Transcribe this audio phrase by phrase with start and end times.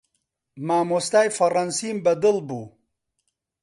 [0.67, 2.63] مامۆستای فەڕەنسیم بەدڵ بوو.